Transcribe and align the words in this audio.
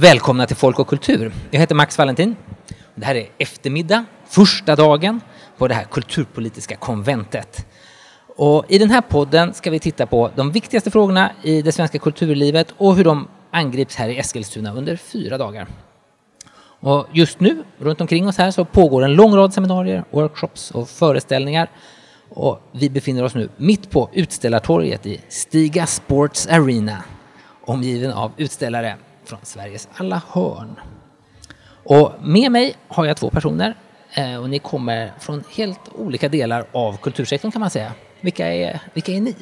Välkomna 0.00 0.46
till 0.46 0.56
Folk 0.56 0.78
och 0.78 0.88
kultur. 0.88 1.32
Jag 1.50 1.60
heter 1.60 1.74
Max 1.74 1.98
Valentin. 1.98 2.36
Det 2.94 3.06
här 3.06 3.14
är 3.14 3.26
eftermiddag, 3.38 4.04
första 4.26 4.76
dagen 4.76 5.20
på 5.58 5.68
det 5.68 5.74
här 5.74 5.84
kulturpolitiska 5.84 6.76
konventet. 6.76 7.66
Och 8.36 8.64
I 8.68 8.78
den 8.78 8.90
här 8.90 9.00
podden 9.00 9.54
ska 9.54 9.70
vi 9.70 9.78
titta 9.78 10.06
på 10.06 10.30
de 10.36 10.52
viktigaste 10.52 10.90
frågorna 10.90 11.30
i 11.42 11.62
det 11.62 11.72
svenska 11.72 11.98
kulturlivet 11.98 12.74
och 12.76 12.96
hur 12.96 13.04
de 13.04 13.28
angrips 13.50 13.96
här 13.96 14.08
i 14.08 14.18
Eskilstuna 14.18 14.74
under 14.74 14.96
fyra 14.96 15.38
dagar. 15.38 15.66
Och 16.80 17.06
just 17.12 17.40
nu, 17.40 17.64
runt 17.78 18.00
omkring 18.00 18.28
oss 18.28 18.38
här, 18.38 18.50
så 18.50 18.64
pågår 18.64 19.04
en 19.04 19.14
lång 19.14 19.36
rad 19.36 19.54
seminarier, 19.54 20.04
workshops 20.10 20.70
och 20.70 20.88
föreställningar. 20.88 21.70
Och 22.28 22.62
vi 22.72 22.90
befinner 22.90 23.24
oss 23.24 23.34
nu 23.34 23.48
mitt 23.56 23.90
på 23.90 24.10
Utställartorget 24.12 25.06
i 25.06 25.20
Stiga 25.28 25.86
Sports 25.86 26.46
Arena, 26.46 27.04
omgiven 27.64 28.12
av 28.12 28.32
utställare 28.36 28.96
från 29.24 29.38
Sveriges 29.42 29.88
alla 29.96 30.22
hörn. 30.28 30.80
Och 31.84 32.12
med 32.20 32.52
mig 32.52 32.76
har 32.88 33.04
jag 33.04 33.16
två 33.16 33.30
personer 33.30 33.74
eh, 34.14 34.36
och 34.36 34.50
ni 34.50 34.58
kommer 34.58 35.12
från 35.20 35.44
helt 35.50 35.80
olika 35.94 36.28
delar 36.28 36.64
av 36.72 36.96
kultursektorn 36.96 37.52
kan 37.52 37.60
man 37.60 37.70
säga. 37.70 37.92
Vilka 38.20 38.46
är, 38.46 38.80
vilka 38.94 39.12
är 39.12 39.20
ni? 39.20 39.36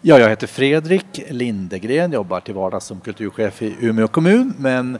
Ja, 0.00 0.18
jag 0.18 0.28
heter 0.28 0.46
Fredrik 0.46 1.22
Lindegren, 1.30 2.12
jobbar 2.12 2.40
till 2.40 2.54
vardags 2.54 2.86
som 2.86 3.00
kulturchef 3.00 3.62
i 3.62 3.76
Umeå 3.80 4.08
kommun 4.08 4.54
men 4.58 4.98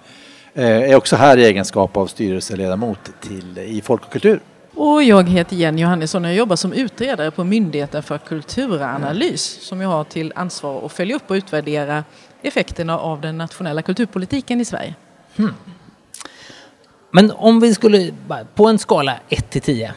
eh, 0.55 0.67
är 0.67 0.97
också 0.97 1.17
här 1.17 1.37
i 1.37 1.45
egenskap 1.45 1.97
av 1.97 2.07
styrelseledamot 2.07 3.11
till, 3.21 3.59
i 3.59 3.81
Folk 3.81 4.05
och 4.05 4.13
kultur. 4.13 4.41
Och 4.75 5.03
jag 5.03 5.29
heter 5.29 5.57
Jenny 5.57 5.83
Johannesson 5.83 6.25
och 6.25 6.31
jag 6.31 6.37
jobbar 6.37 6.57
som 6.57 6.73
utredare 6.73 7.31
på 7.31 7.45
Myndigheten 7.45 8.03
för 8.03 8.19
kulturanalys 8.19 9.43
som 9.43 9.81
jag 9.81 9.89
har 9.89 10.05
till 10.05 10.33
ansvar 10.37 10.87
att 10.87 10.93
följa 10.93 11.17
upp 11.17 11.31
och 11.31 11.35
utvärdera 11.35 12.05
effekterna 12.45 12.99
av 12.99 13.21
den 13.21 13.39
nationella 13.39 13.83
kulturpolitiken 13.83 14.61
i 14.61 14.65
Sverige. 14.65 14.95
Hmm. 15.37 15.55
Men 17.11 17.31
om 17.31 17.61
vi 17.61 17.75
skulle, 17.75 18.15
på 18.55 18.67
en 18.67 18.79
skala 18.79 19.17
1 19.29 19.51
till 19.51 19.63
10, 19.63 19.93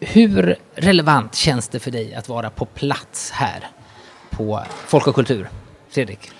hur 0.00 0.56
relevant 0.74 1.34
känns 1.34 1.68
det 1.68 1.78
för 1.78 1.90
dig 1.90 2.14
att 2.14 2.28
vara 2.28 2.50
på 2.50 2.64
plats 2.64 3.30
här 3.30 3.68
på 4.30 4.62
Folk 4.86 5.06
och 5.06 5.14
kultur? 5.14 5.48
Fredrik? 5.90 6.30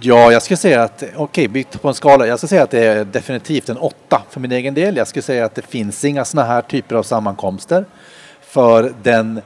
Ja, 0.00 0.32
jag 0.32 0.42
skulle 0.42 0.56
säga 0.56 0.82
att, 0.82 1.02
okej, 1.16 1.48
okay, 1.48 1.64
på 1.64 1.88
en 1.88 1.94
skala, 1.94 2.26
jag 2.26 2.38
skulle 2.38 2.48
säga 2.48 2.62
att 2.62 2.70
det 2.70 2.86
är 2.86 3.04
definitivt 3.04 3.68
en 3.68 3.76
åtta 3.76 4.22
för 4.30 4.40
min 4.40 4.52
egen 4.52 4.74
del. 4.74 4.96
Jag 4.96 5.08
skulle 5.08 5.22
säga 5.22 5.44
att 5.44 5.54
det 5.54 5.66
finns 5.66 6.04
inga 6.04 6.24
sådana 6.24 6.48
här 6.48 6.62
typer 6.62 6.96
av 6.96 7.02
sammankomster 7.02 7.84
för 8.40 8.94
den 9.02 9.40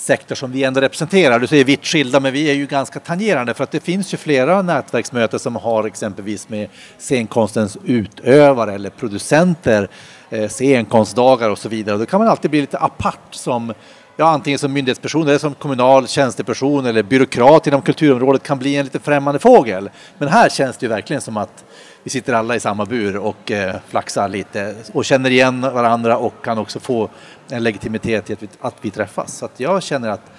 sektor 0.00 0.34
som 0.34 0.52
vi 0.52 0.64
ändå 0.64 0.80
representerar. 0.80 1.38
Du 1.38 1.46
säger 1.46 1.64
vitt 1.64 1.86
skilda, 1.86 2.20
men 2.20 2.32
vi 2.32 2.50
är 2.50 2.54
ju 2.54 2.66
ganska 2.66 3.00
tangerande 3.00 3.54
för 3.54 3.64
att 3.64 3.70
det 3.70 3.80
finns 3.80 4.14
ju 4.14 4.16
flera 4.16 4.62
nätverksmöten 4.62 5.38
som 5.38 5.56
har 5.56 5.84
exempelvis 5.84 6.48
med 6.48 6.68
scenkonstens 6.98 7.78
utövare 7.84 8.74
eller 8.74 8.90
producenter, 8.90 9.88
eh, 10.30 10.48
scenkonstdagar 10.48 11.50
och 11.50 11.58
så 11.58 11.68
vidare. 11.68 11.94
Och 11.94 11.98
då 11.98 12.06
kan 12.06 12.20
man 12.20 12.28
alltid 12.28 12.50
bli 12.50 12.60
lite 12.60 12.78
apart 12.78 13.34
som 13.34 13.72
ja, 14.16 14.28
antingen 14.28 14.58
som 14.58 14.72
myndighetsperson 14.72 15.28
eller 15.28 15.38
som 15.38 15.54
kommunal 15.54 16.08
tjänsteperson 16.08 16.86
eller 16.86 17.02
byråkrat 17.02 17.66
inom 17.66 17.82
kulturområdet 17.82 18.42
kan 18.42 18.58
bli 18.58 18.76
en 18.76 18.84
lite 18.84 18.98
främmande 18.98 19.38
fågel. 19.38 19.90
Men 20.18 20.28
här 20.28 20.48
känns 20.48 20.76
det 20.76 20.86
ju 20.86 20.90
verkligen 20.90 21.22
som 21.22 21.36
att 21.36 21.64
vi 22.02 22.10
sitter 22.10 22.32
alla 22.32 22.56
i 22.56 22.60
samma 22.60 22.84
bur 22.84 23.16
och 23.16 23.50
eh, 23.50 23.76
flaxar 23.88 24.28
lite 24.28 24.74
och 24.92 25.04
känner 25.04 25.30
igen 25.30 25.60
varandra 25.60 26.16
och 26.16 26.44
kan 26.44 26.58
också 26.58 26.80
få 26.80 27.08
en 27.50 27.62
legitimitet 27.62 28.30
i 28.30 28.32
att 28.32 28.42
vi, 28.42 28.48
att 28.60 28.76
vi 28.80 28.90
träffas. 28.90 29.36
Så 29.36 29.44
att 29.44 29.60
jag 29.60 29.82
känner 29.82 30.08
att 30.08 30.32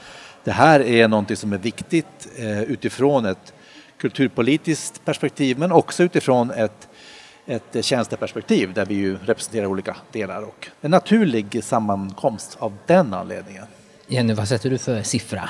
det 0.44 0.52
här 0.52 0.80
är 0.80 1.08
någonting 1.08 1.38
som 1.38 1.54
är 1.54 1.58
viktigt 1.58 2.28
eh, 2.38 2.62
utifrån 2.62 3.26
ett 3.26 3.54
kulturpolitiskt 3.98 5.06
perspektiv 5.06 5.60
men 5.60 5.72
också 5.72 6.04
utifrån 6.04 6.52
ett, 6.52 6.90
ett 7.46 7.86
tjänsteperspektiv 7.86 8.74
där 8.74 8.86
vi 8.86 8.96
ju 8.96 9.18
representerar 9.26 9.66
olika 9.66 9.96
delar 10.12 10.42
och 10.42 10.68
en 10.82 10.92
naturlig 10.92 11.64
sammankomst 11.64 12.58
av 12.60 12.78
den 12.86 13.14
anledningen. 13.14 13.66
Jenny, 14.08 14.34
vad 14.34 14.48
sätter 14.48 14.70
du 14.70 14.78
för 14.78 15.04
siffra? 15.04 15.50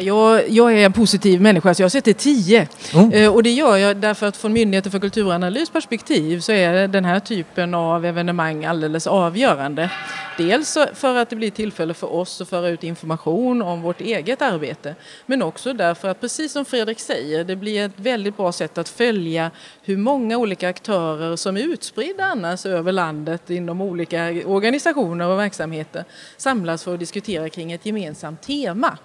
Jag, 0.00 0.50
jag, 0.50 0.72
är 0.72 0.86
en 0.86 0.92
positiv 0.92 1.40
människa 1.40 1.74
så 1.74 1.82
jag 1.82 1.92
sätter 1.92 2.12
10. 2.12 2.68
Oh. 2.94 3.14
Eh, 3.14 3.34
och 3.34 3.42
det 3.42 3.50
gör 3.50 3.76
jag 3.76 3.96
därför 3.96 4.26
att 4.26 4.36
från 4.36 4.52
Myndigheten 4.52 4.92
för 4.92 4.98
kulturanalys 4.98 5.70
perspektiv 5.70 6.40
så 6.40 6.52
är 6.52 6.88
den 6.88 7.04
här 7.04 7.20
typen 7.20 7.74
av 7.74 8.04
evenemang 8.04 8.64
alldeles 8.64 9.06
avgörande. 9.06 9.90
Dels 10.36 10.78
för 10.94 11.16
att 11.16 11.30
det 11.30 11.36
blir 11.36 11.50
tillfälle 11.50 11.94
för 11.94 12.12
oss 12.12 12.40
att 12.40 12.48
föra 12.48 12.68
ut 12.68 12.84
information 12.84 13.62
om 13.62 13.82
vårt 13.82 14.00
eget 14.00 14.42
arbete 14.42 14.94
men 15.26 15.42
också 15.42 15.72
därför 15.72 16.08
att 16.08 16.20
precis 16.20 16.52
som 16.52 16.64
Fredrik 16.64 17.00
säger 17.00 17.44
det 17.44 17.56
blir 17.56 17.86
ett 17.86 17.92
väldigt 17.96 18.36
bra 18.36 18.52
sätt 18.52 18.78
att 18.78 18.88
följa 18.88 19.50
hur 19.82 19.96
många 19.96 20.38
olika 20.38 20.68
aktörer 20.68 21.36
som 21.36 21.56
är 21.56 21.60
utspridda 21.60 22.24
annars 22.24 22.66
över 22.66 22.92
landet 22.92 23.50
inom 23.50 23.80
olika 23.80 24.42
organisationer 24.46 25.28
och 25.28 25.38
verksamheter 25.38 26.04
samlas 26.36 26.84
för 26.84 26.94
att 26.94 27.00
diskutera 27.00 27.48
kring 27.48 27.72
ett 27.72 27.86
gemensamt 27.86 28.42
tema. 28.42 28.98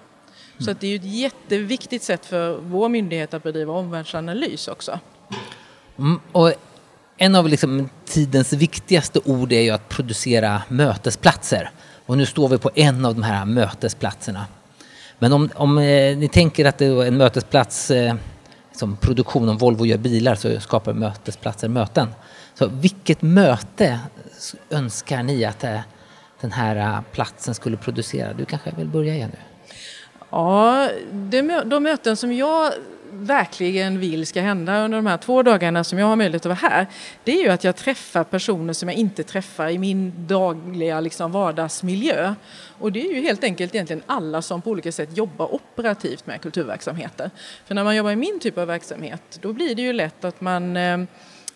Så 0.64 0.74
det 0.80 0.86
är 0.86 0.96
ett 0.96 1.04
jätteviktigt 1.04 2.02
sätt 2.02 2.26
för 2.26 2.56
vår 2.56 2.88
myndighet 2.88 3.34
att 3.34 3.42
bedriva 3.42 3.72
omvärldsanalys 3.72 4.68
också. 4.68 4.98
Mm, 5.98 6.20
och 6.32 6.52
en 7.16 7.34
av 7.34 7.48
liksom 7.48 7.88
tidens 8.04 8.52
viktigaste 8.52 9.20
ord 9.24 9.52
är 9.52 9.60
ju 9.60 9.70
att 9.70 9.88
producera 9.88 10.62
mötesplatser. 10.68 11.70
Och 12.06 12.18
nu 12.18 12.26
står 12.26 12.48
vi 12.48 12.58
på 12.58 12.70
en 12.74 13.04
av 13.04 13.14
de 13.14 13.22
här 13.22 13.44
mötesplatserna. 13.44 14.46
Men 15.18 15.32
om, 15.32 15.48
om 15.54 15.78
eh, 15.78 16.16
ni 16.16 16.28
tänker 16.28 16.64
att 16.64 16.78
det 16.78 16.86
är 16.86 17.04
en 17.04 17.16
mötesplats 17.16 17.90
eh, 17.90 18.14
som 18.72 18.96
produktion, 18.96 19.48
om 19.48 19.58
Volvo 19.58 19.86
gör 19.86 19.98
bilar 19.98 20.34
så 20.34 20.60
skapar 20.60 20.92
mötesplatser 20.92 21.68
möten. 21.68 22.08
Så 22.54 22.66
vilket 22.66 23.22
möte 23.22 24.00
önskar 24.70 25.22
ni 25.22 25.44
att 25.44 25.64
eh, 25.64 25.80
den 26.40 26.52
här 26.52 26.76
eh, 26.76 27.00
platsen 27.12 27.54
skulle 27.54 27.76
producera? 27.76 28.32
Du 28.32 28.44
kanske 28.44 28.70
vill 28.76 28.88
börja 28.88 29.14
igen 29.14 29.30
nu? 29.32 29.51
Ja, 30.32 30.88
det, 31.12 31.62
de 31.64 31.82
möten 31.82 32.16
som 32.16 32.32
jag 32.32 32.72
verkligen 33.10 33.98
vill 34.00 34.26
ska 34.26 34.40
hända 34.40 34.84
under 34.84 34.98
de 34.98 35.06
här 35.06 35.16
två 35.16 35.42
dagarna 35.42 35.84
som 35.84 35.98
jag 35.98 36.06
har 36.06 36.16
möjlighet 36.16 36.46
att 36.46 36.62
vara 36.62 36.70
här, 36.70 36.86
det 37.24 37.32
är 37.32 37.42
ju 37.42 37.48
att 37.48 37.64
jag 37.64 37.76
träffar 37.76 38.24
personer 38.24 38.72
som 38.72 38.88
jag 38.88 38.98
inte 38.98 39.22
träffar 39.22 39.68
i 39.68 39.78
min 39.78 40.12
dagliga 40.26 41.00
liksom, 41.00 41.32
vardagsmiljö. 41.32 42.34
Och 42.78 42.92
det 42.92 43.08
är 43.08 43.14
ju 43.14 43.20
helt 43.20 43.44
enkelt 43.44 43.74
egentligen 43.74 44.02
alla 44.06 44.42
som 44.42 44.62
på 44.62 44.70
olika 44.70 44.92
sätt 44.92 45.16
jobbar 45.16 45.54
operativt 45.54 46.26
med 46.26 46.40
kulturverksamheter. 46.40 47.30
För 47.66 47.74
när 47.74 47.84
man 47.84 47.96
jobbar 47.96 48.10
i 48.10 48.16
min 48.16 48.40
typ 48.40 48.58
av 48.58 48.66
verksamhet, 48.66 49.38
då 49.42 49.52
blir 49.52 49.74
det 49.74 49.82
ju 49.82 49.92
lätt 49.92 50.24
att 50.24 50.40
man 50.40 50.76
eh, 50.76 50.98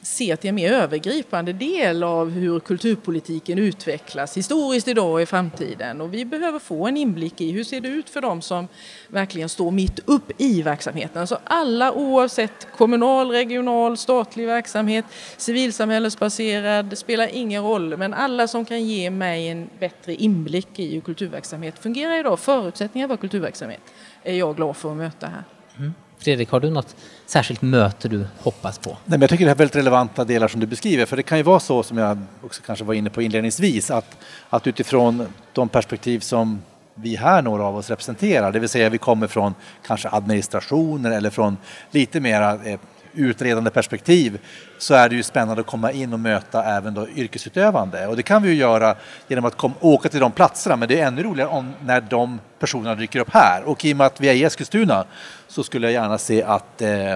se 0.06 0.36
till 0.36 0.48
en 0.48 0.54
mer 0.54 0.72
övergripande 0.72 1.52
del 1.52 2.02
av 2.02 2.30
hur 2.30 2.60
kulturpolitiken 2.60 3.58
utvecklas 3.58 4.36
historiskt 4.36 4.88
idag 4.88 5.12
och 5.12 5.22
i 5.22 5.26
framtiden. 5.26 6.00
Och 6.00 6.14
vi 6.14 6.24
behöver 6.24 6.58
få 6.58 6.86
en 6.86 6.96
inblick 6.96 7.40
i 7.40 7.52
hur 7.52 7.64
ser 7.64 7.80
det 7.80 7.88
ut 7.88 8.10
för 8.10 8.20
dem 8.20 8.42
som 8.42 8.68
verkligen 9.08 9.48
står 9.48 9.70
mitt 9.70 10.00
upp 10.04 10.40
i 10.40 10.62
verksamheten. 10.62 11.26
Så 11.26 11.38
alla 11.44 11.92
oavsett 11.92 12.68
kommunal, 12.76 13.30
regional, 13.30 13.96
statlig 13.96 14.46
verksamhet, 14.46 15.04
civilsamhällesbaserad, 15.36 16.98
spelar 16.98 17.28
ingen 17.32 17.62
roll. 17.62 17.96
Men 17.96 18.14
alla 18.14 18.48
som 18.48 18.64
kan 18.64 18.84
ge 18.84 19.10
mig 19.10 19.48
en 19.48 19.70
bättre 19.78 20.14
inblick 20.14 20.78
i 20.78 20.94
hur 20.94 21.00
kulturverksamhet 21.00 21.78
fungerar 21.78 22.18
idag, 22.20 22.40
förutsättningar 22.40 23.08
för 23.08 23.16
kulturverksamhet, 23.16 23.82
är 24.22 24.34
jag 24.34 24.56
glad 24.56 24.76
för 24.76 24.90
att 24.90 24.96
möta 24.96 25.26
här. 25.26 25.44
Mm. 25.78 25.94
Fredrik, 26.18 26.50
har 26.50 26.60
du 26.60 26.70
något 26.70 26.96
särskilt 27.26 27.62
möte 27.62 28.08
du 28.08 28.26
hoppas 28.38 28.78
på? 28.78 28.90
Nej, 28.90 28.98
men 29.04 29.20
jag 29.20 29.30
tycker 29.30 29.44
det 29.44 29.50
är 29.50 29.54
väldigt 29.54 29.76
relevanta 29.76 30.24
delar 30.24 30.48
som 30.48 30.60
du 30.60 30.66
beskriver. 30.66 31.06
För 31.06 31.16
det 31.16 31.22
kan 31.22 31.38
ju 31.38 31.44
vara 31.44 31.60
så, 31.60 31.82
som 31.82 31.98
jag 31.98 32.18
också 32.42 32.62
kanske 32.66 32.84
var 32.84 32.94
inne 32.94 33.10
på 33.10 33.22
inledningsvis, 33.22 33.90
att, 33.90 34.16
att 34.50 34.66
utifrån 34.66 35.26
de 35.52 35.68
perspektiv 35.68 36.20
som 36.20 36.62
vi 36.94 37.16
här, 37.16 37.42
några 37.42 37.64
av 37.64 37.76
oss, 37.76 37.90
representerar, 37.90 38.52
det 38.52 38.58
vill 38.58 38.68
säga 38.68 38.88
vi 38.88 38.98
kommer 38.98 39.26
från 39.26 39.54
kanske 39.86 40.08
administrationer 40.08 41.10
eller 41.10 41.30
från 41.30 41.56
lite 41.90 42.20
mera 42.20 42.54
eh, 42.64 42.80
utredande 43.16 43.70
perspektiv 43.70 44.38
så 44.78 44.94
är 44.94 45.08
det 45.08 45.14
ju 45.14 45.22
spännande 45.22 45.60
att 45.60 45.66
komma 45.66 45.92
in 45.92 46.12
och 46.12 46.20
möta 46.20 46.64
även 46.64 46.94
då 46.94 47.08
yrkesutövande. 47.08 48.06
Och 48.06 48.16
det 48.16 48.22
kan 48.22 48.42
vi 48.42 48.48
ju 48.48 48.54
göra 48.54 48.94
genom 49.28 49.44
att 49.44 49.56
kom, 49.56 49.74
åka 49.80 50.08
till 50.08 50.20
de 50.20 50.32
platserna, 50.32 50.76
men 50.76 50.88
det 50.88 51.00
är 51.00 51.06
ännu 51.06 51.22
roligare 51.22 51.50
om, 51.50 51.72
när 51.84 52.00
de 52.00 52.40
personerna 52.58 52.94
dyker 52.94 53.20
upp 53.20 53.30
här. 53.30 53.62
Och 53.64 53.84
i 53.84 53.92
och 53.92 53.96
med 53.96 54.06
att 54.06 54.20
vi 54.20 54.28
är 54.28 54.34
i 54.34 54.44
Eskilstuna 54.44 55.04
så 55.48 55.62
skulle 55.62 55.86
jag 55.86 56.02
gärna 56.02 56.18
se 56.18 56.42
att 56.42 56.82
eh, 56.82 57.14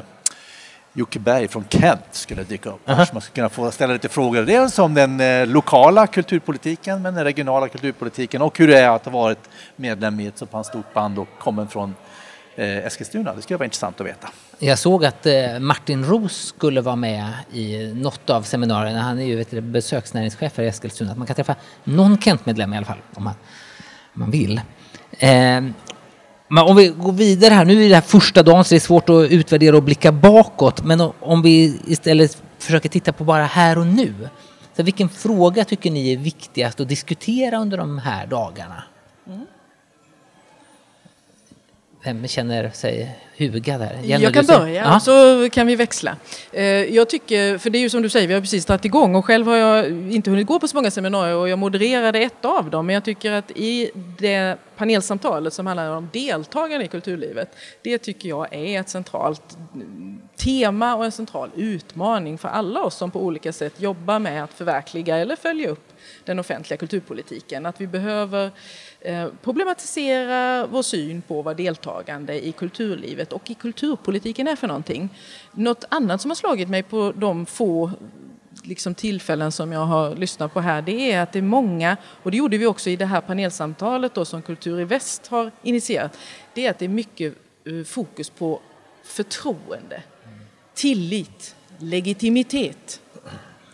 Jocke 0.92 1.18
Berg 1.18 1.48
från 1.48 1.64
Kent 1.68 2.04
skulle 2.10 2.42
dyka 2.42 2.68
upp. 2.68 2.88
Uh 2.88 2.94
-huh. 2.94 3.04
Så 3.04 3.12
man 3.14 3.22
skulle 3.22 3.34
kunna 3.34 3.48
få 3.48 3.70
ställa 3.70 3.92
lite 3.92 4.08
frågor. 4.08 4.42
Dels 4.42 4.78
om 4.78 4.94
den 4.94 5.20
eh, 5.20 5.46
lokala 5.46 6.06
kulturpolitiken, 6.06 7.02
men 7.02 7.14
den 7.14 7.24
regionala 7.24 7.68
kulturpolitiken 7.68 8.42
och 8.42 8.58
hur 8.58 8.68
det 8.68 8.78
är 8.78 8.88
att 8.88 9.04
ha 9.04 9.12
varit 9.12 9.48
medlem 9.76 10.20
i 10.20 10.26
ett 10.26 10.38
så 10.38 10.46
pass 10.46 10.66
stort 10.66 10.94
band 10.94 11.18
och 11.18 11.28
kommen 11.38 11.68
från 11.68 11.94
Eskilstuna. 12.64 13.34
Det 13.34 13.42
skulle 13.42 13.56
vara 13.56 13.64
intressant 13.64 14.00
att 14.00 14.06
veta. 14.06 14.28
Jag 14.58 14.78
såg 14.78 15.04
att 15.04 15.26
eh, 15.26 15.58
Martin 15.60 16.04
Ros 16.04 16.36
skulle 16.46 16.80
vara 16.80 16.96
med 16.96 17.32
i 17.52 17.94
något 17.94 18.30
av 18.30 18.42
seminarierna. 18.42 19.00
Han 19.00 19.18
är 19.18 19.24
ju 19.24 19.36
vet 19.36 19.50
du, 19.50 19.60
besöksnäringschef 19.60 20.52
för 20.52 20.62
Eskilstuna. 20.62 21.12
Att 21.12 21.18
man 21.18 21.26
kan 21.26 21.36
träffa 21.36 21.54
någon 21.84 22.18
Kent-medlem 22.18 22.74
i 22.74 22.76
alla 22.76 22.86
fall 22.86 22.98
om 23.14 23.24
man, 23.24 23.34
om 24.14 24.20
man 24.20 24.30
vill. 24.30 24.60
Eh, 25.10 25.62
Men 26.52 26.64
om 26.64 26.76
vi 26.76 26.88
går 26.88 27.12
vidare 27.12 27.54
här, 27.54 27.64
nu 27.64 27.84
är 27.84 27.88
det 27.88 27.94
här 27.94 28.02
första 28.02 28.42
dagen 28.42 28.64
så 28.64 28.68
det 28.74 28.76
är 28.76 28.80
svårt 28.80 29.08
att 29.08 29.30
utvärdera 29.30 29.76
och 29.76 29.82
blicka 29.82 30.12
bakåt. 30.12 30.84
Men 30.84 31.00
om 31.20 31.42
vi 31.42 31.80
istället 31.86 32.42
försöker 32.58 32.88
titta 32.88 33.12
på 33.12 33.24
bara 33.24 33.44
här 33.44 33.78
och 33.78 33.86
nu. 33.86 34.14
Så 34.76 34.82
vilken 34.82 35.08
fråga 35.08 35.64
tycker 35.64 35.90
ni 35.90 36.12
är 36.12 36.16
viktigast 36.16 36.80
att 36.80 36.88
diskutera 36.88 37.58
under 37.58 37.76
de 37.78 37.98
här 37.98 38.26
dagarna? 38.26 38.82
Mm. 39.26 39.46
Vem 42.04 42.28
känner 42.28 42.70
sig 42.70 43.18
hugad 43.38 43.80
här? 43.80 43.98
Jenny, 44.02 44.24
jag 44.24 44.34
kan 44.34 44.46
börja 44.46 44.84
ja. 44.84 45.00
så 45.00 45.48
kan 45.50 45.66
vi 45.66 45.76
växla. 45.76 46.16
Eh, 46.52 46.64
jag 46.64 47.08
tycker, 47.08 47.58
för 47.58 47.70
det 47.70 47.78
är 47.78 47.80
ju 47.80 47.90
som 47.90 48.02
du 48.02 48.08
säger, 48.08 48.28
vi 48.28 48.34
har 48.34 48.40
precis 48.40 48.66
dragit 48.66 48.84
igång 48.84 49.14
och 49.14 49.24
själv 49.24 49.46
har 49.46 49.56
jag 49.56 49.86
inte 50.12 50.30
hunnit 50.30 50.46
gå 50.46 50.60
på 50.60 50.68
så 50.68 50.76
många 50.76 50.90
seminarier 50.90 51.36
och 51.36 51.48
jag 51.48 51.58
modererade 51.58 52.18
ett 52.18 52.44
av 52.44 52.70
dem. 52.70 52.86
Men 52.86 52.94
jag 52.94 53.04
tycker 53.04 53.32
att 53.32 53.50
i 53.50 53.90
det 54.18 54.56
panelsamtalet 54.76 55.52
som 55.52 55.66
handlar 55.66 55.90
om 55.90 56.08
deltagande 56.12 56.84
i 56.84 56.88
kulturlivet, 56.88 57.56
det 57.82 57.98
tycker 57.98 58.28
jag 58.28 58.54
är 58.54 58.80
ett 58.80 58.88
centralt 58.88 59.58
tema 60.40 60.94
och 60.94 61.04
en 61.04 61.12
central 61.12 61.50
utmaning 61.54 62.38
för 62.38 62.48
alla 62.48 62.82
oss 62.82 62.94
som 62.94 63.10
på 63.10 63.22
olika 63.22 63.52
sätt 63.52 63.80
jobbar 63.80 64.18
med 64.18 64.44
att 64.44 64.52
förverkliga 64.52 65.16
eller 65.16 65.36
följa 65.36 65.68
upp 65.68 65.92
den 66.24 66.38
offentliga 66.38 66.76
kulturpolitiken. 66.78 67.66
Att 67.66 67.80
vi 67.80 67.86
behöver 67.86 68.50
eh, 69.00 69.28
problematisera 69.42 70.66
vår 70.66 70.82
syn 70.82 71.22
på 71.22 71.42
vad 71.42 71.56
deltagande 71.56 72.46
i 72.46 72.52
kulturlivet 72.52 73.32
och 73.32 73.50
i 73.50 73.54
kulturpolitiken 73.54 74.48
är 74.48 74.56
för 74.56 74.66
någonting. 74.66 75.08
Något 75.52 75.84
annat 75.88 76.20
som 76.20 76.30
har 76.30 76.36
slagit 76.36 76.68
mig 76.68 76.82
på 76.82 77.12
de 77.16 77.46
få 77.46 77.90
liksom 78.62 78.94
tillfällen 78.94 79.52
som 79.52 79.72
jag 79.72 79.86
har 79.86 80.14
lyssnat 80.14 80.54
på 80.54 80.60
här 80.60 80.82
det 80.82 81.12
är 81.12 81.20
att 81.20 81.32
det 81.32 81.38
är 81.38 81.42
många, 81.42 81.96
och 82.22 82.30
det 82.30 82.36
gjorde 82.36 82.58
vi 82.58 82.66
också 82.66 82.90
i 82.90 82.96
det 82.96 83.06
här 83.06 83.20
panelsamtalet 83.20 84.14
då, 84.14 84.24
som 84.24 84.42
Kultur 84.42 84.80
i 84.80 84.84
Väst 84.84 85.26
har 85.26 85.50
initierat, 85.62 86.18
det 86.54 86.66
är 86.66 86.70
att 86.70 86.78
det 86.78 86.84
är 86.84 86.88
mycket 86.88 87.34
eh, 87.64 87.84
fokus 87.84 88.30
på 88.30 88.60
förtroende, 89.02 90.02
tillit, 90.80 91.56
legitimitet. 91.78 93.00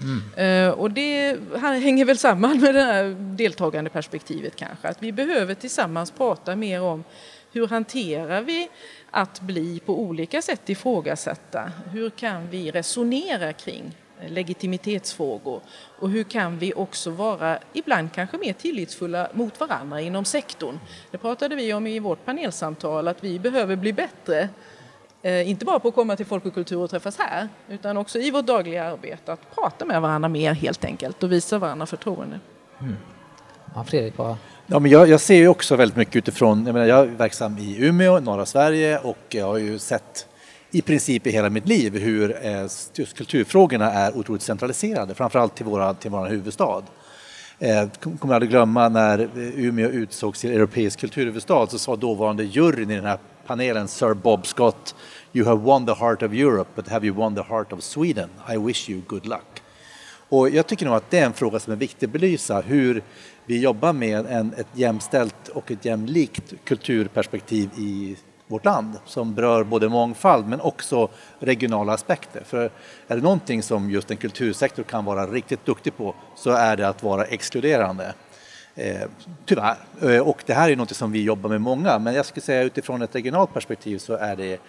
Mm. 0.00 0.74
Och 0.74 0.90
det 0.90 1.38
hänger 1.60 2.04
väl 2.04 2.18
samman 2.18 2.60
med 2.60 2.74
det 2.74 2.82
här 2.82 3.04
deltagande 3.36 3.90
perspektivet 3.90 4.56
kanske. 4.56 4.88
Att 4.88 5.02
vi 5.02 5.12
behöver 5.12 5.54
tillsammans 5.54 6.10
prata 6.10 6.56
mer 6.56 6.82
om 6.82 7.04
hur 7.52 7.66
hanterar 7.66 8.42
vi 8.42 8.68
att 9.10 9.40
bli 9.40 9.80
på 9.80 10.00
olika 10.00 10.42
sätt 10.42 10.68
ifrågasatta? 10.70 11.72
Hur 11.92 12.10
kan 12.10 12.50
vi 12.50 12.70
resonera 12.70 13.52
kring 13.52 13.96
legitimitetsfrågor 14.28 15.60
och 15.98 16.10
hur 16.10 16.24
kan 16.24 16.58
vi 16.58 16.74
också 16.74 17.10
vara 17.10 17.58
ibland 17.72 18.12
kanske 18.12 18.38
mer 18.38 18.52
tillitsfulla 18.52 19.28
mot 19.32 19.60
varandra 19.60 20.00
inom 20.00 20.24
sektorn. 20.24 20.78
Det 21.10 21.18
pratade 21.18 21.56
vi 21.56 21.72
om 21.74 21.86
i 21.86 21.98
vårt 21.98 22.24
panelsamtal 22.24 23.08
att 23.08 23.24
vi 23.24 23.38
behöver 23.38 23.76
bli 23.76 23.92
bättre 23.92 24.48
inte 25.30 25.64
bara 25.64 25.78
på 25.78 25.88
att 25.88 25.94
komma 25.94 26.16
till 26.16 26.26
folk 26.26 26.46
och 26.46 26.54
kultur 26.54 26.78
och 26.78 26.90
träffas 26.90 27.18
här, 27.18 27.48
utan 27.68 27.96
också 27.96 28.18
i 28.18 28.30
vårt 28.30 28.46
dagliga 28.46 28.84
arbete 28.84 29.32
att 29.32 29.54
prata 29.54 29.84
med 29.84 30.02
varandra 30.02 30.28
mer 30.28 30.52
helt 30.52 30.84
enkelt 30.84 31.22
och 31.22 31.32
visa 31.32 31.58
varandra 31.58 31.86
förtroende. 31.86 32.40
Mm. 32.80 32.96
Ja, 33.74 33.84
Fredrik, 33.84 34.18
vad... 34.18 34.36
Ja, 34.66 34.78
men 34.78 34.90
jag, 34.90 35.08
jag, 35.08 35.20
ser 35.20 35.34
ju 35.34 35.48
också 35.48 35.76
väldigt 35.76 35.96
mycket 35.96 36.16
utifrån, 36.16 36.66
jag, 36.66 36.72
menar, 36.72 36.86
jag 36.86 37.00
är 37.00 37.06
verksam 37.06 37.58
i 37.58 37.86
Umeå, 37.86 38.20
norra 38.20 38.46
Sverige 38.46 38.98
och 38.98 39.18
jag 39.28 39.46
har 39.46 39.58
ju 39.58 39.78
sett 39.78 40.26
i 40.70 40.82
princip 40.82 41.26
i 41.26 41.30
hela 41.30 41.50
mitt 41.50 41.68
liv 41.68 41.98
hur 41.98 42.46
eh, 42.46 42.62
just 42.94 43.16
kulturfrågorna 43.16 43.92
är 43.92 44.16
otroligt 44.16 44.42
centraliserade, 44.42 45.14
framförallt 45.14 45.54
till, 45.54 45.66
våra, 45.66 45.94
till 45.94 46.10
vår 46.10 46.26
huvudstad. 46.26 46.82
Eh, 47.58 47.88
kommer 48.18 48.34
aldrig 48.34 48.50
glömma 48.50 48.88
när 48.88 49.28
Umeå 49.36 49.88
utsågs 49.88 50.40
till 50.40 50.50
europeisk 50.50 51.00
kulturhuvudstad 51.00 51.66
så 51.66 51.78
sa 51.78 51.96
dåvarande 51.96 52.44
juryn 52.44 52.90
i 52.90 52.94
den 52.94 53.04
här 53.04 53.18
panelen, 53.46 53.88
Sir 53.88 54.14
Bob 54.14 54.46
Scott, 54.46 54.94
You 55.32 55.44
have 55.44 55.60
won 55.62 55.86
the 55.86 55.94
heart 55.94 56.22
of 56.22 56.32
Europe, 56.32 56.70
but 56.74 56.88
have 56.88 57.06
you 57.06 57.14
won 57.14 57.34
the 57.34 57.42
heart 57.42 57.72
of 57.72 57.82
Sweden? 57.82 58.30
I 58.48 58.56
wish 58.56 58.90
you 58.90 59.02
good 59.06 59.26
luck. 59.26 59.62
Och 60.28 60.50
jag 60.50 60.66
tycker 60.66 60.86
nog 60.86 60.94
att 60.94 61.10
det 61.10 61.18
är 61.18 61.26
en 61.26 61.32
fråga 61.32 61.58
som 61.58 61.72
är 61.72 61.76
viktig 61.76 62.06
att 62.06 62.12
belysa, 62.12 62.60
hur 62.60 63.02
vi 63.46 63.60
jobbar 63.60 63.92
med 63.92 64.26
en, 64.26 64.54
ett 64.56 64.66
jämställt 64.72 65.48
och 65.48 65.70
ett 65.70 65.84
jämlikt 65.84 66.54
kulturperspektiv 66.64 67.70
i 67.78 68.16
vårt 68.46 68.64
land 68.64 68.98
som 69.04 69.34
berör 69.34 69.64
både 69.64 69.88
mångfald 69.88 70.46
men 70.46 70.60
också 70.60 71.08
regionala 71.38 71.92
aspekter. 71.92 72.42
För 72.44 72.70
är 73.08 73.16
det 73.16 73.22
någonting 73.22 73.62
som 73.62 73.90
just 73.90 74.10
en 74.10 74.16
kultursektor 74.16 74.82
kan 74.82 75.04
vara 75.04 75.26
riktigt 75.26 75.64
duktig 75.64 75.96
på 75.96 76.14
så 76.34 76.50
är 76.50 76.76
det 76.76 76.88
att 76.88 77.02
vara 77.02 77.24
exkluderande. 77.24 78.14
Eh, 78.76 79.08
tyvärr. 79.44 79.76
Eh, 80.02 80.20
och 80.20 80.42
det 80.46 80.54
här 80.54 80.70
är 80.70 80.76
något 80.76 80.96
som 80.96 81.12
vi 81.12 81.22
jobbar 81.22 81.50
med 81.50 81.60
många, 81.60 81.98
men 81.98 82.14
jag 82.14 82.26
skulle 82.26 82.44
säga 82.44 82.62
utifrån 82.62 83.02
ett 83.02 83.14
regionalt 83.14 83.54
perspektiv 83.54 83.98
så 83.98 84.14
är 84.14 84.36
det 84.36 84.60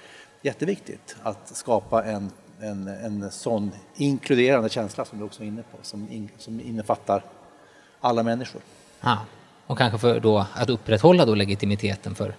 jätteviktigt 0.42 1.16
att 1.24 1.58
skapa 1.58 2.04
en, 2.04 2.32
en, 2.62 2.88
en 2.88 3.32
sån 3.32 3.72
inkluderande 3.96 4.70
känsla 4.70 5.06
som 5.06 5.20
du 5.20 5.26
också 5.26 5.44
är 5.44 5.48
inne 5.48 5.62
på, 5.62 5.78
som, 5.82 6.12
in, 6.12 6.30
som 6.38 6.62
innefattar 6.62 7.24
alla 8.02 8.24
människor. 8.24 8.62
Ah, 9.02 9.18
och 9.68 9.78
kanske 9.78 9.98
för 9.98 10.20
då 10.20 10.46
att 10.54 10.70
upprätthålla 10.70 11.26
då 11.26 11.36
legitimiteten 11.36 12.16
för, 12.16 12.36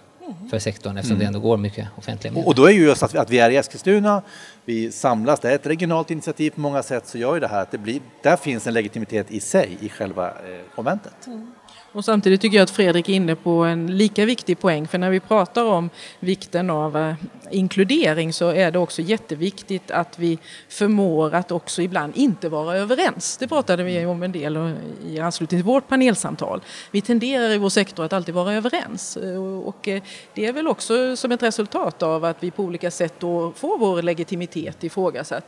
för 0.49 0.59
sektorn 0.59 0.97
eftersom 0.97 1.15
mm. 1.15 1.19
det 1.19 1.27
ändå 1.27 1.39
går 1.39 1.57
mycket 1.57 1.87
offentliga 1.97 2.33
medel. 2.33 2.47
Och 2.47 2.55
då 2.55 2.65
är 2.65 2.71
ju 2.71 2.83
just 2.83 3.03
att, 3.03 3.15
att 3.15 3.29
vi 3.29 3.39
är 3.39 3.49
i 3.49 3.55
Eskilstuna, 3.55 4.21
vi 4.65 4.91
samlas, 4.91 5.39
det 5.39 5.51
är 5.51 5.55
ett 5.55 5.65
regionalt 5.65 6.11
initiativ 6.11 6.51
på 6.51 6.59
många 6.59 6.83
sätt 6.83 7.07
så 7.07 7.17
gör 7.17 7.33
ju 7.33 7.39
det 7.39 7.47
här 7.47 7.61
att 7.61 7.71
det 7.71 7.77
blir, 7.77 8.01
där 8.23 8.37
finns 8.37 8.67
en 8.67 8.73
legitimitet 8.73 9.31
i 9.31 9.39
sig 9.39 9.77
i 9.81 9.89
själva 9.89 10.27
eh, 10.27 10.75
konventet. 10.75 11.27
Mm. 11.27 11.51
Och 11.91 12.05
samtidigt 12.05 12.41
tycker 12.41 12.57
jag 12.57 12.63
att 12.63 12.69
Fredrik 12.69 13.09
är 13.09 13.13
inne 13.13 13.35
på 13.35 13.51
en 13.51 13.97
lika 13.97 14.25
viktig 14.25 14.59
poäng 14.59 14.87
för 14.87 14.97
när 14.97 15.09
vi 15.09 15.19
pratar 15.19 15.63
om 15.63 15.89
vikten 16.19 16.69
av 16.69 16.97
eh, 16.97 17.13
inkludering 17.51 18.33
så 18.33 18.49
är 18.49 18.71
det 18.71 18.79
också 18.79 19.01
jätteviktigt 19.01 19.91
att 19.91 20.19
vi 20.19 20.39
förmår 20.69 21.35
att 21.35 21.51
också 21.51 21.81
ibland 21.81 22.17
inte 22.17 22.49
vara 22.49 22.77
överens. 22.77 23.37
Det 23.37 23.47
pratade 23.47 23.83
vi 23.83 24.05
om 24.05 24.23
en 24.23 24.31
del 24.31 24.55
eh, 24.55 24.71
i 25.05 25.19
anslutning 25.19 25.59
till 25.59 25.65
vårt 25.65 25.87
panelsamtal. 25.87 26.61
Vi 26.91 27.01
tenderar 27.01 27.49
i 27.49 27.57
vår 27.57 27.69
sektor 27.69 28.05
att 28.05 28.13
alltid 28.13 28.35
vara 28.35 28.53
överens 28.53 29.17
eh, 29.17 29.43
och 29.43 29.89
det 30.33 30.45
är 30.45 30.53
väl 30.53 30.67
också 30.67 31.15
som 31.15 31.31
ett 31.31 31.43
resultat 31.43 32.03
av 32.03 32.25
att 32.25 32.37
vi 32.39 32.51
på 32.51 32.63
olika 32.63 32.91
sätt 32.91 33.13
då 33.19 33.51
får 33.55 33.77
vår 33.77 34.01
legitimitet 34.01 34.83
ifrågasatt. 34.83 35.43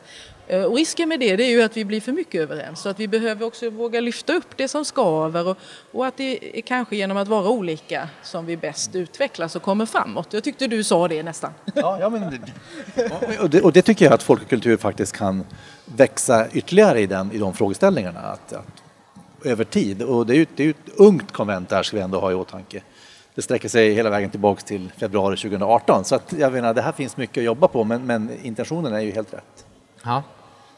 Eh, 0.52 0.64
och 0.64 0.76
risken 0.76 1.10
med 1.10 1.20
det, 1.20 1.36
det 1.36 1.44
är 1.44 1.50
ju 1.50 1.62
att 1.62 1.78
vi 1.78 1.86
blir 1.86 2.02
för 2.02 2.12
mycket 2.12 2.42
överens 2.42 2.80
så 2.80 2.90
att 2.90 3.00
vi 3.00 3.08
behöver 3.08 3.46
också 3.46 3.70
våga 3.70 4.00
lyfta 4.00 4.34
upp 4.34 4.58
det 4.58 4.68
som 4.68 4.86
skaver 4.86 5.48
och, 5.48 5.58
och 5.92 6.06
att 6.06 6.18
det 6.18 6.58
är 6.58 6.62
kanske 6.62 6.96
genom 6.96 7.18
att 7.18 7.28
vara 7.28 7.50
olika 7.50 8.10
som 8.24 8.46
vi 8.46 8.58
bäst 8.58 8.96
utvecklas 8.96 9.56
och 9.56 9.62
kommer 9.62 9.86
framåt. 9.86 10.34
Jag 10.34 10.44
tyckte 10.44 10.68
du 10.68 10.84
sa 10.84 11.08
det 11.08 11.24
nästan. 11.24 11.52
Ja, 11.74 11.98
ja 12.00 12.10
men, 12.10 12.24
och, 13.42 13.50
det, 13.50 13.62
och 13.62 13.74
det 13.74 13.82
tycker 13.82 14.06
jag 14.06 14.14
att 14.14 14.24
folk 14.24 14.42
och 14.42 14.50
kultur 14.50 14.78
faktiskt 14.78 15.18
kan 15.18 15.46
växa 15.86 16.48
ytterligare 16.52 17.00
i, 17.00 17.06
den, 17.06 17.32
i 17.32 17.38
de 17.38 17.54
frågeställningarna. 17.54 18.20
Att, 18.20 18.54
att, 18.54 18.84
över 19.46 19.64
tid. 19.64 20.02
Och 20.02 20.26
det 20.26 20.34
är 20.34 20.38
ju 20.38 20.46
det 20.56 20.64
är 20.64 20.70
ett 20.70 20.96
ungt 20.98 21.32
konvent 21.32 21.70
där 21.70 21.84
ska 21.84 21.98
vi 21.98 22.04
ändå 22.04 22.20
ha 22.20 22.32
i 22.32 22.36
åtanke. 22.36 22.82
Det 23.36 23.42
sträcker 23.42 23.70
sig 23.70 23.94
hela 23.94 24.10
vägen 24.10 24.30
tillbaks 24.30 24.64
till 24.64 24.92
februari 24.98 25.38
2018 25.38 26.06
så 26.06 26.16
att 26.16 26.34
jag 26.38 26.54
menar 26.54 26.74
det 26.74 26.82
här 26.82 26.92
finns 26.92 27.18
mycket 27.18 27.38
att 27.38 27.46
jobba 27.46 27.68
på 27.68 27.84
men, 27.84 28.06
men 28.06 28.30
intentionen 28.44 28.94
är 28.94 29.00
ju 29.00 29.12
helt 29.12 29.34
rätt. 29.34 29.66
Ja, 30.04 30.24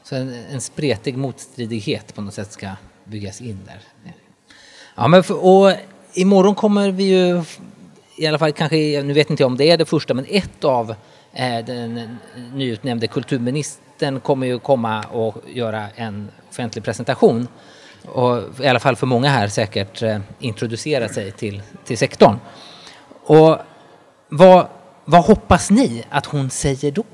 så 0.04 0.16
en, 0.16 0.34
en 0.52 0.62
spretig 0.62 1.18
motstridighet 1.18 2.16
på 2.16 2.22
något 2.22 2.34
sätt 2.34 2.52
ska 2.52 2.70
byggas 3.04 3.42
in 3.42 3.60
där. 3.66 3.80
Ja, 4.96 5.08
men 5.08 5.24
för, 5.24 5.46
och 5.46 5.74
imorgon 6.14 6.56
kommer 6.56 6.92
vi 6.92 7.04
ju, 7.04 7.44
i 8.18 8.28
alla 8.28 8.40
fall 8.40 8.52
kanske, 8.52 9.04
nu 9.04 9.14
vet 9.14 9.30
inte 9.30 9.44
jag 9.44 9.48
om 9.48 9.58
det 9.58 9.72
är 9.72 9.78
det 9.78 9.86
första, 9.86 10.14
men 10.14 10.26
ett 10.30 10.64
av 10.64 10.96
eh, 11.34 11.66
den 11.66 12.18
nyutnämnde 12.54 13.08
kulturministern 13.08 14.20
kommer 14.20 14.48
ju 14.48 14.60
komma 14.60 15.04
och 15.04 15.36
göra 15.54 15.88
en 15.96 16.30
offentlig 16.50 16.84
presentation 16.84 17.48
och 18.06 18.60
i 18.60 18.68
alla 18.68 18.80
fall 18.80 18.96
för 18.96 19.08
många 19.08 19.30
här 19.30 19.48
säkert 19.48 20.02
eh, 20.02 20.20
introducera 20.40 21.10
sig 21.10 21.32
till, 21.32 21.62
till 21.86 21.98
sektorn. 21.98 22.40
Och 23.26 23.58
vad, 24.30 24.68
vad 25.06 25.24
hoppas 25.24 25.70
ni 25.70 26.04
att 26.10 26.26
hon 26.26 26.50
säger 26.50 26.92
då? 26.92 27.06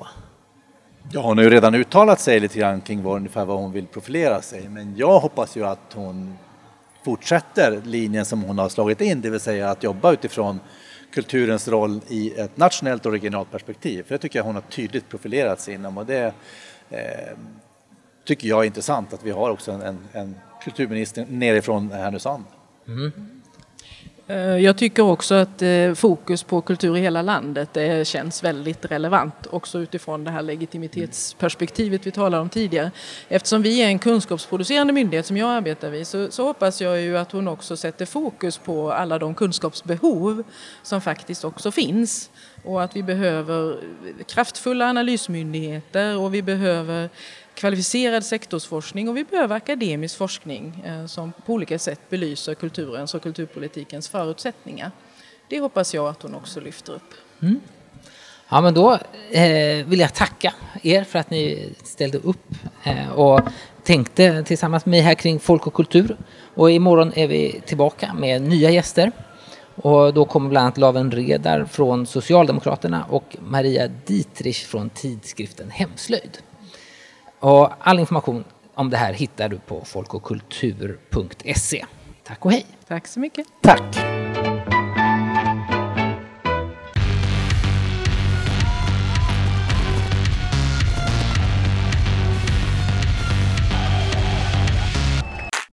Ja, 1.12 1.22
hon 1.22 1.38
har 1.38 1.44
ju 1.44 1.50
redan 1.50 1.76
uttalat 1.76 2.20
sig 2.20 2.40
lite 2.40 2.60
grann 2.60 2.82
kring 2.82 3.04
vad, 3.04 3.16
ungefär 3.16 3.46
vad 3.46 3.60
hon 3.60 3.72
vill 3.72 3.88
profilera 3.88 4.42
sig, 4.42 4.70
men 4.70 4.98
jag 4.98 5.20
hoppas 5.20 5.58
ju 5.58 5.66
att 5.66 5.94
hon 5.94 6.38
fortsätter 7.06 7.82
linjen 7.86 8.26
som 8.26 8.42
hon 8.42 8.58
har 8.58 8.70
slagit 8.70 9.02
in, 9.02 9.22
det 9.22 9.30
vill 9.30 9.40
säga 9.40 9.70
att 9.70 9.84
jobba 9.84 10.12
utifrån 10.14 10.60
kulturens 11.14 11.68
roll 11.68 12.02
i 12.08 12.34
ett 12.40 12.58
nationellt 12.58 13.06
och 13.06 13.12
regionalt 13.12 13.52
perspektiv. 13.52 14.04
För 14.04 14.16
det 14.16 14.20
tycker 14.20 14.40
jag 14.40 14.44
hon 14.44 14.56
har 14.56 14.62
tydligt 14.62 15.10
profilerat 15.10 15.60
sig 15.60 15.74
inom 15.74 15.98
och 15.98 16.06
det 16.06 16.34
eh, 16.90 17.38
tycker 18.26 18.48
jag 18.48 18.62
är 18.62 18.68
intressant 18.68 19.14
att 19.14 19.24
vi 19.24 19.32
har 19.32 19.50
också 19.50 19.72
en, 19.72 19.98
en, 20.12 20.36
kulturminister 20.64 21.26
nerifrån 21.30 21.92
Härnösand. 21.92 22.44
Mm. 22.88 23.39
Eh, 24.30 24.58
jag 24.58 24.78
tycker 24.78 25.04
också 25.04 25.36
att 25.36 25.62
eh, 25.62 25.94
fokus 25.94 26.44
på 26.44 26.62
kultur 26.62 26.98
i 26.98 27.00
hela 27.00 27.22
landet 27.22 27.70
det 27.74 28.08
känns 28.08 28.44
väldigt 28.44 28.86
relevant 28.86 29.48
också 29.50 29.80
utifrån 29.80 30.24
det 30.24 30.32
här 30.32 30.42
legitimitetsperspektivet 30.42 32.08
vi 32.08 32.12
talade 32.12 32.42
om 32.42 32.50
tidigare. 32.50 32.92
Eftersom 33.28 33.62
vi 33.62 33.82
är 33.82 33.88
en 33.88 34.00
kunskapsproducerande 34.00 34.94
myndighet 34.94 35.26
som 35.26 35.38
jag 35.38 35.50
arbetar 35.50 35.90
vid 35.90 36.08
så, 36.08 36.32
så 36.32 36.44
hoppas 36.44 36.82
jag 36.82 37.02
ju 37.02 37.18
att 37.18 37.32
hon 37.32 37.48
också 37.48 37.78
sätter 37.78 38.06
fokus 38.06 38.58
på 38.58 38.92
alla 38.92 39.20
de 39.20 39.36
kunskapsbehov 39.36 40.44
som 40.84 41.02
faktiskt 41.02 41.46
också 41.46 41.72
finns 41.72 42.30
och 42.64 42.84
att 42.84 42.96
vi 42.96 43.04
behöver 43.04 43.78
kraftfulla 44.28 44.90
analysmyndigheter 44.90 46.18
och 46.18 46.34
vi 46.34 46.42
behöver 46.42 47.10
kvalificerad 47.60 48.26
sektorsforskning 48.26 49.10
och 49.10 49.18
vi 49.18 49.24
behöver 49.24 49.56
akademisk 49.56 50.18
forskning 50.18 50.84
eh, 50.86 51.06
som 51.06 51.34
på 51.46 51.54
olika 51.54 51.80
sätt 51.80 52.00
belyser 52.10 52.54
kulturens 52.54 53.14
och 53.14 53.24
kulturpolitikens 53.24 54.10
förutsättningar. 54.10 54.92
Det 55.50 55.60
hoppas 55.60 55.94
jag 55.94 56.08
att 56.08 56.22
hon 56.22 56.36
också 56.36 56.60
lyfter 56.60 56.94
upp. 56.94 57.14
Mm. 57.42 57.60
Ja, 58.50 58.62
men 58.62 58.74
då 58.74 58.94
eh, 59.32 59.86
vill 59.86 60.00
jag 60.00 60.14
tacka 60.14 60.54
er 60.84 61.04
för 61.04 61.20
att 61.20 61.30
ni 61.30 61.74
ställde 61.84 62.18
upp 62.18 62.48
eh, 62.84 63.10
och 63.10 63.42
tänkte 63.84 64.44
tillsammans 64.44 64.86
med 64.86 64.92
mig 64.92 65.02
här 65.02 65.16
kring 65.16 65.40
folk 65.40 65.68
och 65.68 65.74
kultur. 65.74 66.18
Och 66.56 66.72
imorgon 66.72 67.14
är 67.16 67.28
vi 67.28 67.62
tillbaka 67.66 68.14
med 68.14 68.42
nya 68.42 68.70
gäster. 68.70 69.12
Och 69.76 70.14
då 70.14 70.26
kommer 70.26 70.50
bland 70.50 70.64
annat 70.64 70.78
Laven 70.78 71.12
Redar 71.12 71.66
från 71.66 72.06
Socialdemokraterna 72.06 73.06
och 73.10 73.38
Maria 73.40 73.88
Dietrich 74.06 74.66
från 74.66 74.90
tidskriften 74.90 75.70
Hemslöjd. 75.70 76.38
Och 77.40 77.70
all 77.80 78.00
information 78.00 78.44
om 78.74 78.90
det 78.90 78.98
här 78.98 79.14
hittar 79.14 79.50
du 79.50 79.60
på 79.60 79.86
folkochkultur.se. 79.86 81.86
Tack 82.24 82.46
och 82.46 82.52
hej! 82.52 82.66
Tack 82.88 83.08
så 83.08 83.20
mycket! 83.20 83.46
Tack! 83.62 84.19